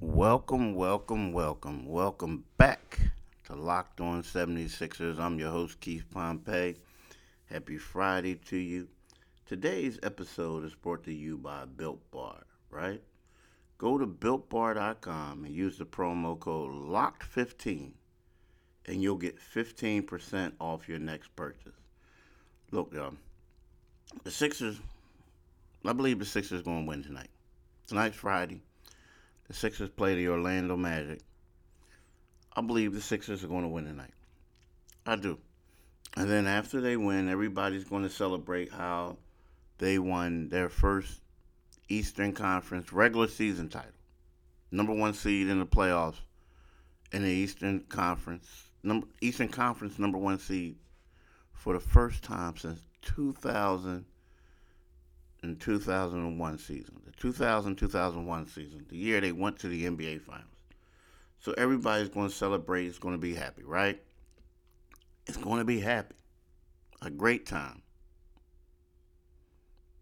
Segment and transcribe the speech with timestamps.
[0.00, 2.98] Welcome, welcome, welcome, welcome back
[3.44, 5.20] to Locked On 76ers.
[5.20, 6.74] I'm your host, Keith Pompey.
[7.46, 8.88] Happy Friday to you.
[9.46, 13.00] Today's episode is brought to you by Built Bar, right?
[13.78, 17.92] Go to builtbar.com and use the promo code LOCKED15
[18.86, 21.76] and you'll get 15% off your next purchase.
[22.72, 23.14] Look, y'all,
[24.24, 24.80] the Sixers,
[25.84, 27.30] I believe the Sixers going to win tonight.
[27.86, 28.62] Tonight's Friday.
[29.50, 31.18] The Sixers play the Orlando Magic.
[32.52, 34.14] I believe the Sixers are going to win tonight.
[35.04, 35.40] I do.
[36.16, 39.16] And then after they win, everybody's going to celebrate how
[39.78, 41.22] they won their first
[41.88, 43.90] Eastern Conference regular season title.
[44.70, 46.20] Number one seed in the playoffs
[47.10, 48.70] in the Eastern Conference.
[48.84, 50.76] Number Eastern Conference number one seed
[51.52, 54.04] for the first time since 2000
[55.42, 57.00] and 2001 season.
[57.04, 60.44] The 2000 2001 season, the year they went to the NBA Finals.
[61.38, 62.86] So everybody's going to celebrate.
[62.86, 64.00] It's going to be happy, right?
[65.26, 66.14] It's going to be happy.
[67.02, 67.82] A great time.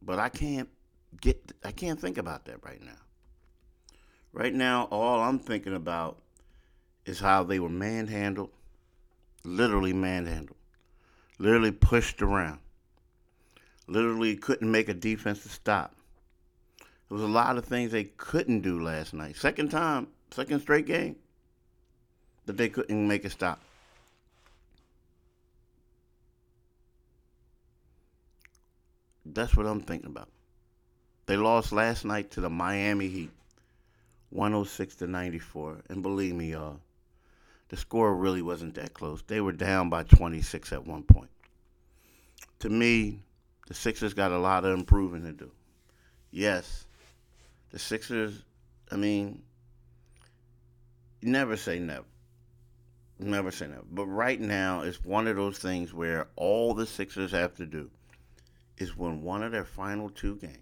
[0.03, 0.69] But I can't
[1.21, 2.99] get I can't think about that right now.
[4.33, 6.19] Right now, all I'm thinking about
[7.07, 8.51] is how they were manhandled,
[9.45, 10.59] literally manhandled,
[11.39, 12.61] literally pushed around,
[13.89, 15.95] literally couldn't make a defensive stop.
[16.79, 19.37] There was a lot of things they couldn't do last night.
[19.37, 21.17] Second time, second straight game
[22.47, 23.61] that they couldn't make a stop.
[29.25, 30.29] That's what I'm thinking about.
[31.27, 33.31] They lost last night to the Miami Heat,
[34.31, 35.83] 106 to 94.
[35.91, 36.81] And believe me, y'all,
[37.69, 39.23] the score really wasn't that close.
[39.27, 41.29] They were down by 26 at one point.
[42.61, 43.21] To me,
[43.69, 45.51] the Sixers got a lot of improving to do.
[46.31, 46.87] Yes,
[47.71, 48.43] the Sixers,
[48.91, 49.43] I mean,
[51.21, 52.05] you never say never.
[53.19, 53.85] Never say never.
[53.91, 57.91] But right now, it's one of those things where all the Sixers have to do
[58.79, 60.55] is win one of their final two games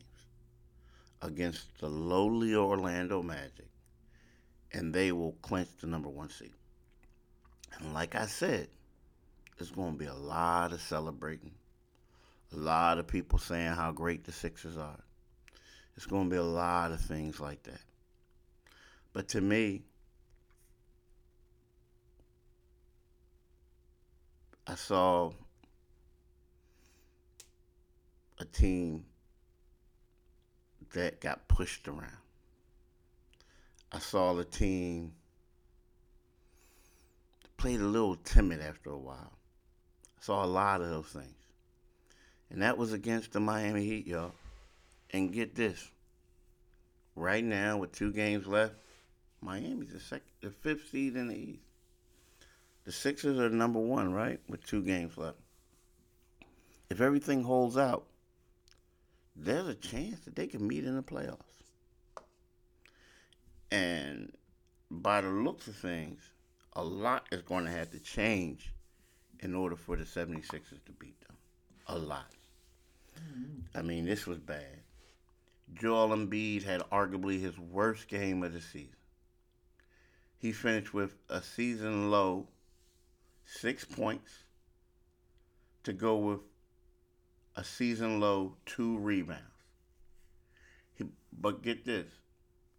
[1.22, 3.68] against the lowly Orlando Magic,
[4.72, 6.52] and they will clinch the number one seed.
[7.78, 8.68] And like I said,
[9.56, 11.52] there's going to be a lot of celebrating,
[12.52, 15.00] a lot of people saying how great the Sixers are.
[15.96, 17.80] It's going to be a lot of things like that.
[19.12, 19.82] But to me,
[24.66, 25.32] I saw
[28.38, 29.06] a team
[30.92, 32.18] that got pushed around.
[33.92, 35.12] I saw the team
[37.56, 39.32] played a little timid after a while.
[40.18, 41.45] I saw a lot of those things.
[42.50, 44.32] And that was against the Miami Heat, y'all.
[45.10, 45.90] And get this.
[47.14, 48.74] Right now, with two games left,
[49.40, 51.62] Miami's the the fifth seed in the East.
[52.84, 54.38] The Sixers are number one, right?
[54.48, 55.38] With two games left.
[56.88, 58.06] If everything holds out,
[59.34, 61.40] there's a chance that they can meet in the playoffs.
[63.70, 64.32] And
[64.90, 66.20] by the looks of things,
[66.74, 68.72] a lot is going to have to change
[69.40, 71.36] in order for the 76ers to beat them.
[71.88, 72.35] A lot.
[73.74, 74.80] I mean, this was bad.
[75.74, 78.96] Joel Embiid had arguably his worst game of the season.
[80.38, 82.48] He finished with a season low
[83.44, 84.44] six points
[85.82, 86.40] to go with
[87.54, 89.42] a season low two rebounds.
[90.94, 92.10] He, but get this,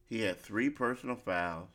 [0.06, 1.70] he had three personal fouls.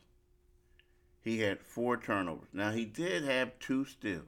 [1.20, 2.48] He had four turnovers.
[2.52, 4.24] Now he did have two steals,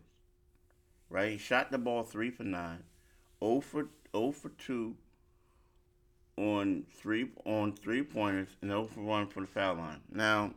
[1.09, 1.33] right?
[1.33, 2.85] He shot the ball three for nine,
[3.41, 4.97] 0 for 0 for two
[6.37, 10.01] on three on three pointers, and 0 for one for the foul line.
[10.11, 10.55] Now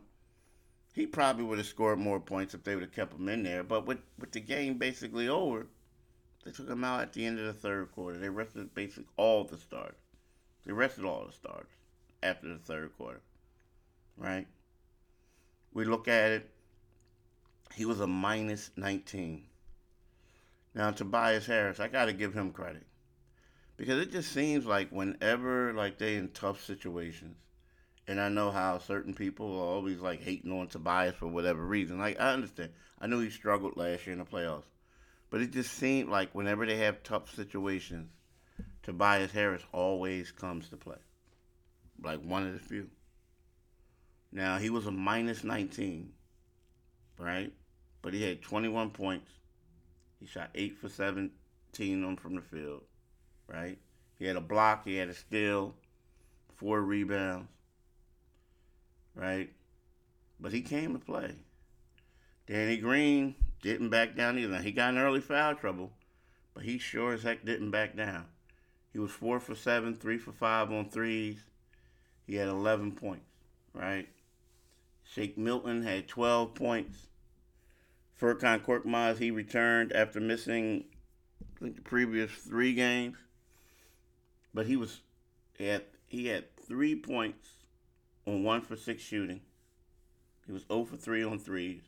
[0.94, 3.62] he probably would have scored more points if they would have kept him in there.
[3.62, 5.66] But with with the game basically over,
[6.44, 8.18] they took him out at the end of the third quarter.
[8.18, 10.00] They rested basically all the starters.
[10.64, 11.70] They rested all the starters
[12.22, 13.20] after the third quarter.
[14.16, 14.46] Right?
[15.72, 16.50] We look at it.
[17.74, 19.44] He was a minus 19.
[20.74, 22.87] Now Tobias Harris, I got to give him credit
[23.78, 27.36] because it just seems like whenever like they in tough situations,
[28.06, 31.98] and I know how certain people are always like hating on Tobias for whatever reason.
[31.98, 32.72] Like I understand.
[33.00, 34.64] I knew he struggled last year in the playoffs.
[35.30, 38.10] But it just seemed like whenever they have tough situations,
[38.82, 40.96] Tobias Harris always comes to play.
[42.02, 42.88] Like one of the few.
[44.32, 46.12] Now, he was a minus 19,
[47.18, 47.52] right?
[48.02, 49.30] But he had 21 points.
[50.18, 52.82] He shot 8 for 17 on from the field,
[53.48, 53.78] right?
[54.18, 55.74] He had a block, he had a steal,
[56.56, 57.48] four rebounds,
[59.14, 59.50] right?
[60.40, 61.34] but he came to play.
[62.46, 64.58] Danny Green didn't back down either.
[64.58, 65.92] He got in early foul trouble,
[66.54, 68.26] but he sure as heck didn't back down.
[68.92, 71.44] He was four for seven, three for five on threes.
[72.26, 73.26] He had 11 points,
[73.74, 74.08] right?
[75.04, 77.06] Shake Milton had 12 points.
[78.20, 80.84] Furkan Korkmaz, he returned after missing,
[81.56, 83.16] I think, the previous three games.
[84.54, 85.00] But he was,
[85.56, 87.48] he had, he had three points
[88.26, 89.40] on one for six shooting.
[90.46, 91.82] He was 0 for 3 on threes.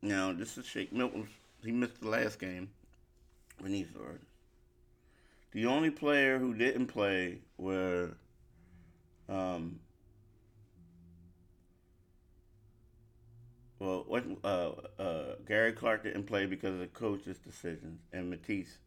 [0.00, 1.28] Now, this is Shake Milton.
[1.64, 2.68] He missed the last game
[3.58, 4.20] when he started.
[5.52, 8.10] The only player who didn't play were
[9.28, 9.80] um,
[13.78, 18.78] well, what uh, uh, Gary Clark didn't play because of the coach's decisions, and Matisse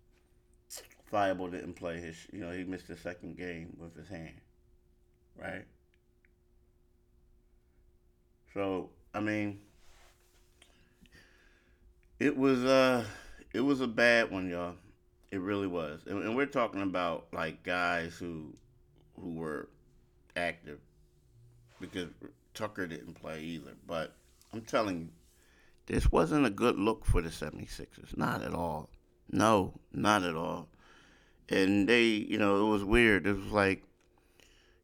[1.11, 2.15] Thybulle didn't play his.
[2.31, 4.41] You know, he missed the second game with his hand,
[5.41, 5.65] right?
[8.53, 9.59] So I mean,
[12.19, 13.05] it was uh,
[13.53, 14.75] it was a bad one, y'all.
[15.31, 18.53] It really was, and, and we're talking about like guys who
[19.19, 19.69] who were
[20.35, 20.79] active
[21.79, 22.09] because
[22.53, 23.73] Tucker didn't play either.
[23.85, 24.13] But
[24.53, 25.07] I'm telling you,
[25.85, 28.17] this wasn't a good look for the 76ers.
[28.17, 28.89] Not at all.
[29.29, 30.67] No, not at all.
[31.49, 33.25] And they, you know, it was weird.
[33.25, 33.83] It was like,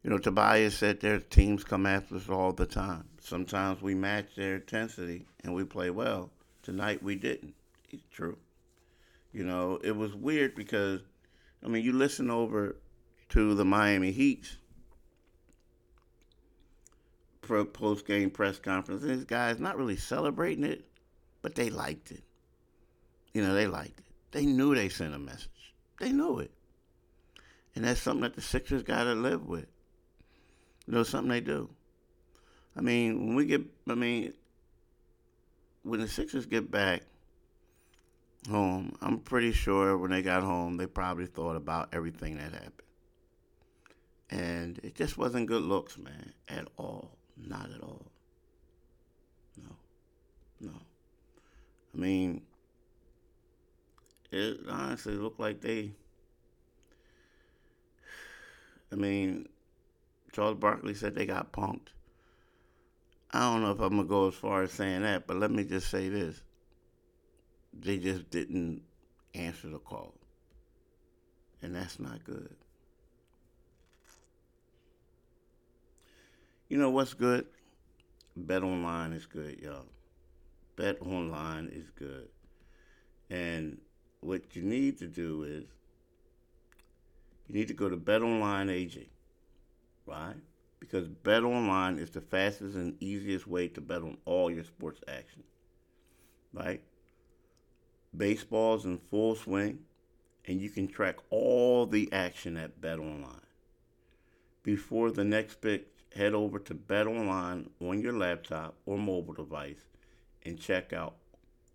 [0.03, 3.05] you know, Tobias said their teams come after us all the time.
[3.19, 6.29] Sometimes we match their intensity and we play well.
[6.61, 7.53] Tonight we didn't.
[7.89, 8.37] It's true.
[9.31, 11.01] You know, it was weird because,
[11.63, 12.75] I mean, you listen over
[13.29, 14.57] to the Miami Heats
[17.43, 19.03] post game press conference.
[19.03, 20.85] and These guys not really celebrating it,
[21.41, 22.23] but they liked it.
[23.33, 24.05] You know, they liked it.
[24.31, 25.49] They knew they sent a message.
[25.99, 26.51] They knew it.
[27.75, 29.67] And that's something that the Sixers got to live with.
[30.85, 31.69] You know, something they do.
[32.75, 34.33] I mean, when we get, I mean,
[35.83, 37.03] when the Sixers get back
[38.49, 42.71] home, I'm pretty sure when they got home, they probably thought about everything that happened.
[44.29, 47.11] And it just wasn't good looks, man, at all.
[47.37, 48.05] Not at all.
[49.57, 49.75] No.
[50.59, 50.73] No.
[51.93, 52.41] I mean,
[54.33, 55.91] it honestly looked like they.
[58.91, 59.47] I mean,
[60.31, 61.89] Charles Barkley said they got punked.
[63.31, 65.63] I don't know if I'm gonna go as far as saying that, but let me
[65.63, 66.41] just say this:
[67.79, 68.81] they just didn't
[69.35, 70.15] answer the call,
[71.61, 72.55] and that's not good.
[76.69, 77.45] You know what's good?
[78.35, 79.85] Bet online is good, y'all.
[80.75, 82.29] Bet online is good.
[83.29, 83.77] And
[84.25, 85.65] what you need to do is
[87.47, 89.09] you need to go to Bet Online AG.
[90.05, 90.35] Right?
[90.79, 95.43] Because betonline is the fastest and easiest way to bet on all your sports action.
[96.53, 96.81] Right?
[98.15, 99.79] Baseball's in full swing,
[100.45, 103.39] and you can track all the action at betonline.
[104.61, 109.87] Before the next pick head over to betonline on your laptop or mobile device
[110.45, 111.15] and check out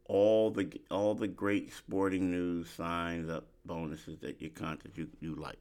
[0.09, 5.35] all the all the great sporting news, signs up, bonuses that your content you, you
[5.35, 5.59] like.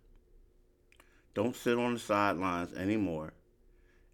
[1.34, 3.34] Don't sit on the sidelines anymore,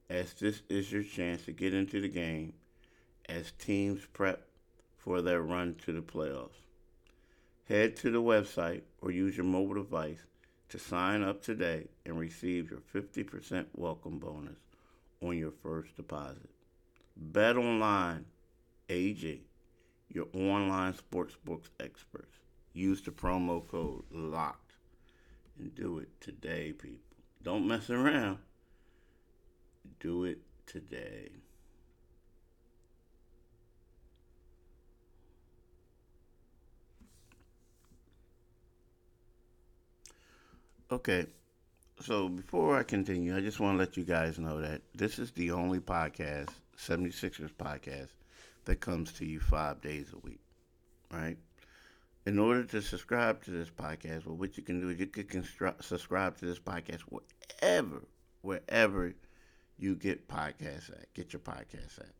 [0.10, 2.54] as this is your chance to get into the game
[3.30, 4.46] as teams prep
[4.98, 6.62] for their run to the playoffs.
[7.70, 10.26] Head to the website or use your mobile device
[10.70, 14.58] to sign up today and receive your 50% welcome bonus
[15.22, 16.50] on your first deposit.
[17.16, 18.26] Bet online,
[18.90, 19.46] AG,
[20.14, 22.38] your online sportsbooks experts.
[22.74, 24.74] Use the promo code LOCKED
[25.60, 27.18] and do it today, people.
[27.42, 28.38] Don't mess around.
[30.00, 31.30] Do it today.
[40.92, 41.26] Okay,
[42.00, 45.32] so before I continue, I just want to let you guys know that this is
[45.32, 48.10] the only podcast, 76ers podcast,
[48.66, 50.42] that comes to you five days a week,
[51.12, 51.38] right?
[52.26, 55.26] In order to subscribe to this podcast, well, what you can do is you can
[55.26, 58.02] constru- subscribe to this podcast wherever,
[58.42, 59.14] wherever
[59.78, 62.12] you get podcasts at, get your podcasts at.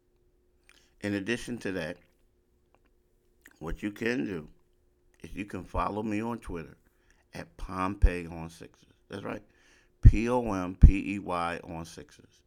[1.02, 1.98] In addition to that,
[3.60, 4.48] what you can do
[5.22, 6.76] is you can follow me on Twitter
[7.34, 8.90] at Pompey on Sixers.
[9.10, 9.42] That's right.
[10.02, 12.43] P O M P E Y on Sixers.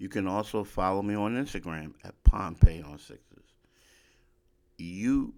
[0.00, 3.44] You can also follow me on Instagram at Pompey on Sixes.
[4.78, 5.34] You,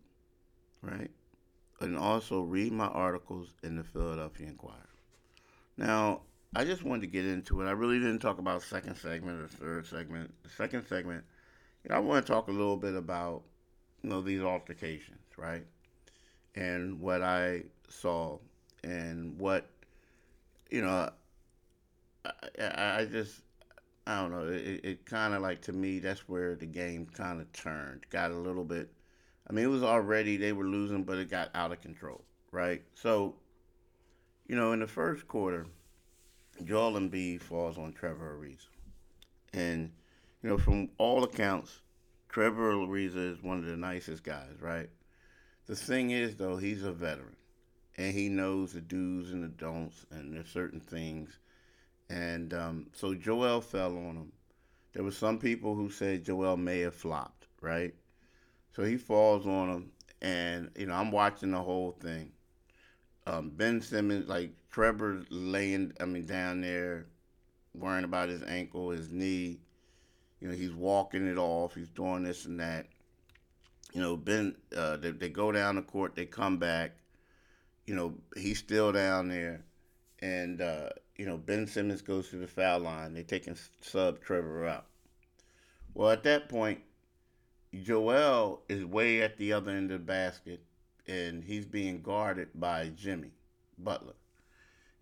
[0.82, 1.10] right?
[1.80, 4.76] And also read my articles in the Philadelphia Inquirer.
[5.76, 6.20] Now,
[6.54, 7.66] I just wanted to get into it.
[7.66, 10.32] I really didn't talk about second segment or third segment.
[10.44, 11.24] The second segment,
[11.82, 13.42] you know, I want to talk a little bit about,
[14.02, 15.66] you know, these altercations, right?
[16.54, 18.38] And what I saw
[18.84, 19.68] and what,
[20.70, 21.10] you know,
[22.24, 23.42] I, I, I just,
[24.06, 24.48] I don't know.
[24.48, 28.32] It, it kind of like to me, that's where the game kind of turned, got
[28.32, 28.90] a little bit.
[29.48, 32.82] I mean, it was already they were losing, but it got out of control, right?
[32.94, 33.36] So,
[34.46, 35.66] you know, in the first quarter,
[36.64, 38.66] Joel Embiid falls on Trevor Ariza,
[39.52, 39.90] and
[40.42, 41.80] you know, from all accounts,
[42.28, 44.90] Trevor Ariza is one of the nicest guys, right?
[45.66, 47.36] The thing is, though, he's a veteran,
[47.96, 51.38] and he knows the do's and the don'ts, and there's certain things
[52.12, 54.32] and um, so Joel fell on him.
[54.92, 57.94] There were some people who said Joel may have flopped, right?
[58.76, 62.32] So he falls on him, and you know I'm watching the whole thing.
[63.26, 67.06] Um, ben Simmons, like Trevor, laying, I mean, down there,
[67.74, 69.60] worrying about his ankle, his knee.
[70.40, 71.74] You know, he's walking it off.
[71.74, 72.86] He's doing this and that.
[73.94, 76.14] You know, Ben, uh, they, they go down the court.
[76.16, 76.96] They come back.
[77.86, 79.64] You know, he's still down there,
[80.20, 83.14] and uh, you know, Ben Simmons goes to the foul line.
[83.14, 84.86] They're taking sub Trevor out.
[85.94, 86.80] Well, at that point,
[87.82, 90.62] Joel is way at the other end of the basket,
[91.06, 93.32] and he's being guarded by Jimmy
[93.78, 94.14] Butler.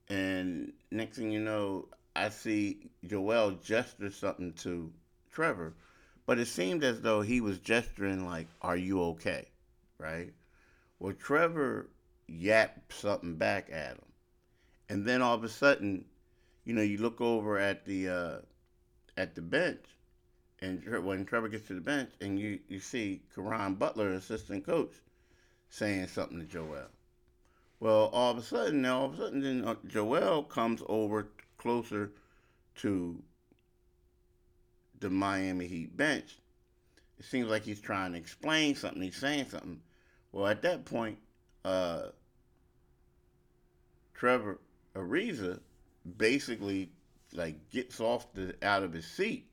[0.09, 4.93] And next thing you know, I see Joel gesture something to
[5.31, 5.75] Trevor,
[6.27, 9.49] but it seemed as though he was gesturing like, "Are you okay?"
[9.99, 10.33] Right?
[10.99, 11.89] Well, Trevor
[12.27, 14.10] yapped something back at him,
[14.91, 16.05] and then all of a sudden,
[16.65, 18.37] you know, you look over at the uh,
[19.17, 19.85] at the bench,
[20.61, 24.93] and when Trevor gets to the bench, and you you see Caron Butler, assistant coach,
[25.71, 26.89] saying something to Joel.
[27.79, 31.29] Well, all of a sudden, now all of a sudden, then uh, Joel comes over
[31.57, 32.11] closer
[32.77, 33.23] to
[34.99, 36.37] the Miami Heat bench.
[37.21, 39.01] It seems like he's trying to explain something.
[39.01, 39.81] He's saying something.
[40.33, 41.19] Well, at that point,
[41.65, 42.09] uh,
[44.15, 44.59] Trevor
[44.95, 45.61] Ariza
[46.17, 46.91] basically
[47.33, 49.47] like gets off the out of his seat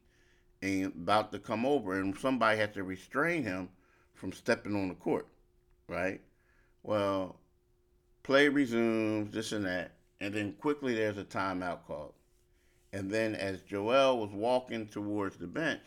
[0.62, 3.70] and about to come over, and somebody has to restrain him
[4.16, 5.28] from stepping on the court,
[5.88, 6.20] right?
[6.82, 7.40] Well,
[8.24, 12.14] play resumes, this and that, and then quickly there's a timeout called.
[12.92, 15.82] And then as Joel was walking towards the bench,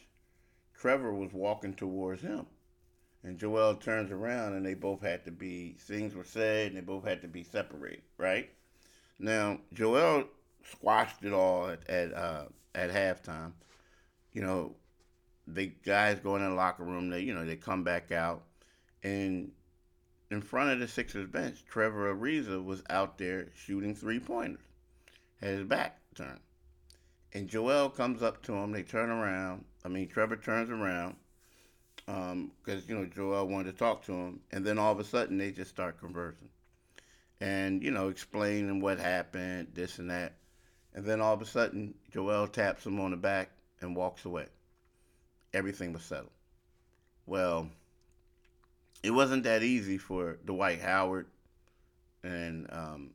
[0.75, 2.47] Trevor was walking towards him.
[3.25, 6.80] And Joel turns around and they both had to be, things were said and they
[6.80, 8.50] both had to be separated, right?
[9.21, 10.25] Now, Joel
[10.65, 13.53] squashed it all at at, uh, at halftime.
[14.33, 14.75] You know,
[15.47, 17.11] the guys go in the locker room.
[17.11, 18.43] They you know they come back out,
[19.03, 19.53] and
[20.31, 24.65] in front of the Sixers bench, Trevor Ariza was out there shooting three pointers,
[25.43, 26.41] had his back turned,
[27.35, 28.73] and Joel comes up to him.
[28.73, 29.67] They turn around.
[29.85, 31.17] I mean, Trevor turns around
[32.07, 35.05] because um, you know Joel wanted to talk to him, and then all of a
[35.05, 36.49] sudden they just start conversing
[37.40, 40.35] and you know explaining what happened, this and that,
[40.94, 44.47] and then all of a sudden Joel taps him on the back and walks away.
[45.52, 46.30] Everything was settled.
[47.26, 47.68] Well,
[49.02, 51.26] it wasn't that easy for Dwight Howard
[52.23, 53.11] and um,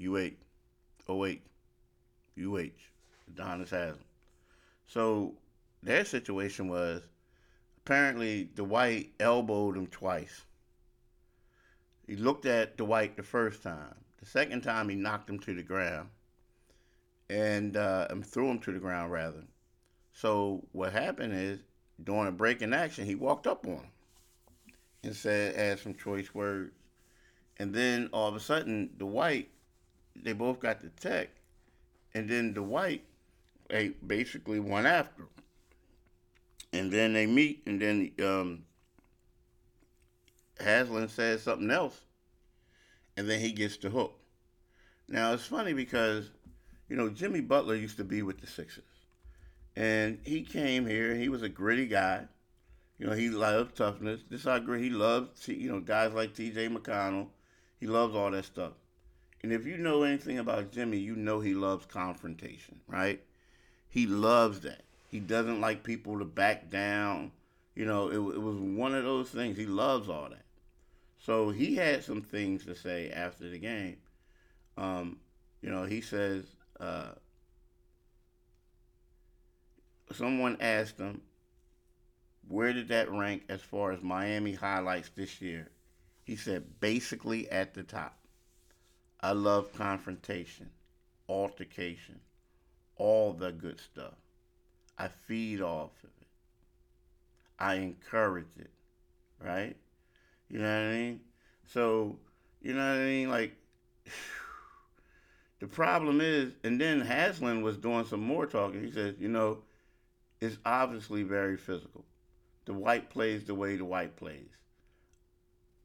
[0.00, 0.30] UH,
[1.08, 1.38] OH,
[2.36, 2.70] UH,
[3.32, 3.98] Udonis Haslem.
[4.86, 5.34] So
[5.82, 7.02] their situation was
[7.78, 10.42] apparently Dwight elbowed him twice
[12.12, 13.94] he looked at Dwight the first time.
[14.20, 16.10] The second time, he knocked him to the ground
[17.30, 19.44] and uh, threw him to the ground, rather.
[20.12, 21.60] So what happened is,
[22.04, 23.90] during a break in action, he walked up on him
[25.02, 26.74] and said, had some choice words.
[27.58, 29.48] And then all of a sudden, Dwight,
[30.14, 31.30] they both got the tech.
[32.12, 33.04] And then Dwight,
[33.70, 35.28] they basically went after him.
[36.74, 38.64] And then they meet, and then um,
[40.62, 42.00] Haslem says something else,
[43.16, 44.18] and then he gets the hook.
[45.08, 46.30] Now it's funny because,
[46.88, 48.84] you know, Jimmy Butler used to be with the Sixers,
[49.76, 51.14] and he came here.
[51.14, 52.26] He was a gritty guy.
[52.98, 54.20] You know, he loved toughness.
[54.30, 54.82] This I agree.
[54.82, 56.68] He loved, you know, guys like T.J.
[56.68, 57.28] McConnell.
[57.80, 58.72] He loves all that stuff.
[59.42, 63.20] And if you know anything about Jimmy, you know he loves confrontation, right?
[63.88, 64.82] He loves that.
[65.08, 67.32] He doesn't like people to back down.
[67.74, 69.58] You know, it, it was one of those things.
[69.58, 70.44] He loves all that.
[71.24, 73.98] So he had some things to say after the game.
[74.76, 75.18] Um,
[75.60, 76.44] you know, he says,
[76.80, 77.12] uh,
[80.10, 81.20] someone asked him,
[82.48, 85.70] where did that rank as far as Miami highlights this year?
[86.24, 88.16] He said, basically at the top.
[89.20, 90.70] I love confrontation
[91.28, 92.20] altercation,
[92.96, 94.14] all the good stuff.
[94.98, 96.26] I feed off of it.
[97.58, 98.70] I encourage it,
[99.40, 99.76] right?
[100.52, 101.20] You know what I mean?
[101.72, 102.18] So,
[102.60, 103.30] you know what I mean?
[103.30, 103.56] Like,
[105.60, 108.84] the problem is, and then Haslem was doing some more talking.
[108.84, 109.60] He says, you know,
[110.42, 112.04] it's obviously very physical.
[112.66, 114.50] Dwight plays the way Dwight plays.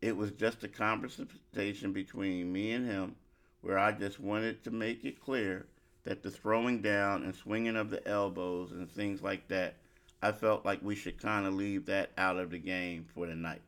[0.01, 3.15] It was just a conversation between me and him
[3.61, 5.65] where I just wanted to make it clear
[6.03, 9.75] that the throwing down and swinging of the elbows and things like that,
[10.21, 13.35] I felt like we should kind of leave that out of the game for the
[13.35, 13.61] night.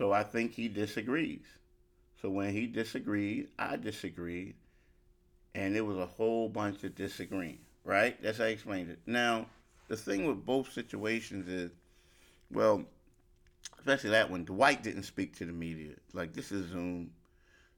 [0.00, 1.44] So I think he disagrees.
[2.22, 4.54] So when he disagreed, I disagreed,
[5.54, 8.16] and it was a whole bunch of disagreeing, right?
[8.22, 9.00] That's how I explained it.
[9.04, 9.44] Now,
[9.88, 11.70] the thing with both situations is,
[12.50, 12.82] well,
[13.78, 15.92] especially that one, Dwight didn't speak to the media.
[16.14, 17.10] Like, this is Zoom.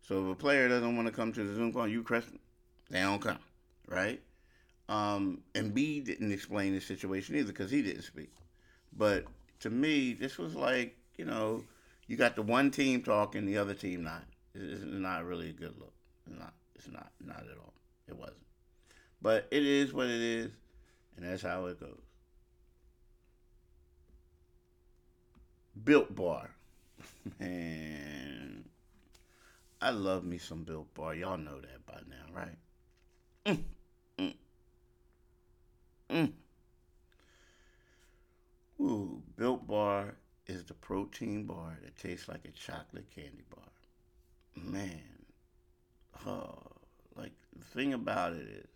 [0.03, 2.27] So if a player doesn't want to come to the Zoom call, you Chris,
[2.89, 3.41] they don't come,
[3.89, 4.23] right?
[4.89, 8.31] Um, Embiid didn't explain the situation either because he didn't speak.
[8.97, 9.25] But
[9.59, 11.65] to me, this was like, you know,
[12.07, 14.25] you got the one team talking, the other team not.
[14.55, 15.95] It's not really a good look.
[16.27, 16.53] It's not.
[16.75, 17.11] It's not.
[17.25, 17.73] Not at all.
[18.09, 18.37] It wasn't.
[19.21, 20.51] But it is what it is,
[21.17, 22.01] and that's how it goes.
[25.85, 26.51] Built Bar,
[27.41, 28.65] man.
[29.81, 31.15] I love me some Built Bar.
[31.15, 32.59] Y'all know that by now, right?
[33.47, 33.63] Mm,
[34.19, 34.35] mm,
[36.11, 36.33] mm.
[38.81, 40.15] Ooh, Built Bar
[40.53, 43.65] is the protein bar that tastes like a chocolate candy bar.
[44.55, 45.03] Man,
[46.27, 46.59] oh,
[47.17, 48.67] like the thing about it is,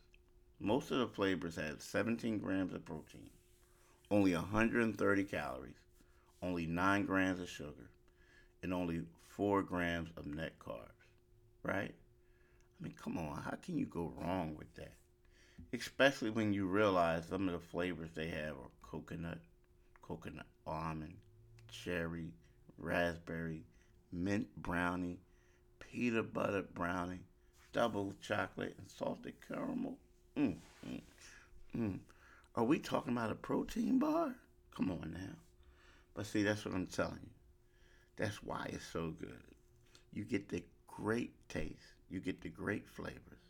[0.59, 3.31] most of the flavors have 17 grams of protein,
[4.11, 5.75] only 130 calories,
[6.43, 7.91] only 9 grams of sugar,
[8.63, 10.97] and only 4 grams of net carbs
[11.67, 11.95] right?
[12.81, 14.93] I mean, come on, how can you go wrong with that?
[15.73, 19.39] Especially when you realize some of the flavors they have are coconut,
[20.03, 21.15] coconut almond,
[21.71, 22.33] cherry,
[22.79, 23.65] raspberry,
[24.13, 25.19] mint brownie,
[25.79, 27.25] peanut butter brownie,
[27.73, 29.97] double chocolate, and salted caramel.
[30.37, 31.01] Mm, mm,
[31.77, 31.99] mm.
[32.55, 34.35] Are we talking about a protein bar?
[34.75, 35.37] Come on now.
[36.15, 37.31] But see, that's what I'm telling you.
[38.17, 39.43] That's why it's so good.
[40.13, 41.95] You get the great taste.
[42.09, 43.45] You get the great flavors,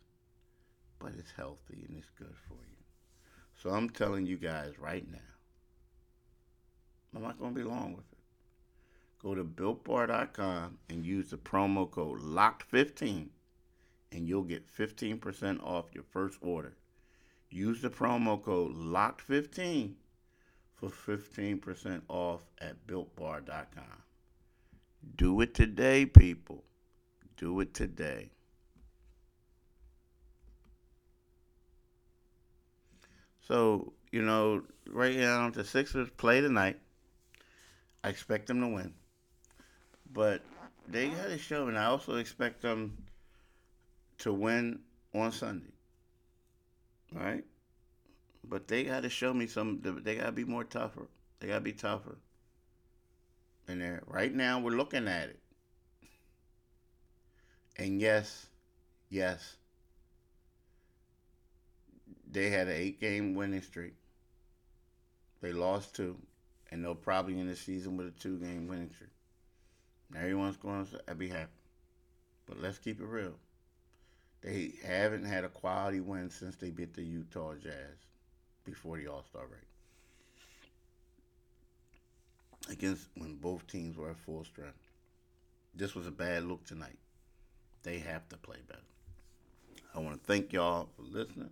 [0.99, 2.83] but it's healthy and it's good for you.
[3.55, 5.17] So I'm telling you guys right now,
[7.15, 8.17] I'm not going to be long with it.
[9.21, 13.27] Go to builtbar.com and use the promo code LOCKED15
[14.11, 16.73] and you'll get 15% off your first order.
[17.49, 19.93] Use the promo code LOCKED15
[20.75, 24.03] for 15% off at builtbar.com.
[25.15, 26.63] Do it today, people.
[27.37, 28.29] Do it today.
[33.47, 36.79] So, you know, right now the Sixers play tonight.
[38.03, 38.93] I expect them to win.
[40.13, 40.41] But
[40.87, 42.97] they got to show, and I also expect them
[44.19, 44.79] to win
[45.13, 45.73] on Sunday.
[47.11, 47.43] Right?
[48.43, 51.07] But they got to show me some, they got to be more tougher.
[51.39, 52.17] They got to be tougher.
[53.67, 55.39] And there, right now, we're looking at it.
[57.77, 58.47] And yes,
[59.09, 59.57] yes,
[62.31, 63.93] they had an eight game winning streak.
[65.41, 66.17] They lost two,
[66.71, 69.09] and they'll probably end the season with a two game winning streak.
[70.15, 71.51] Everyone's going to be happy.
[72.45, 73.35] But let's keep it real.
[74.41, 77.97] They haven't had a quality win since they beat the Utah Jazz
[78.63, 79.61] before the All Star break.
[82.69, 84.77] Against when both teams were at full strength.
[85.73, 86.97] This was a bad look tonight.
[87.83, 88.81] They have to play better.
[89.95, 91.51] I want to thank y'all for listening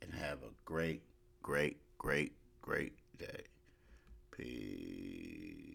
[0.00, 1.02] and have a great,
[1.42, 2.92] great, great, great
[4.42, 5.71] Peace.